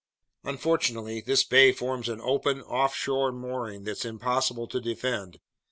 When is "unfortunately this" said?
0.43-1.43